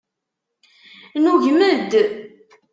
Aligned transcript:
Nugem-d. 1.23 1.91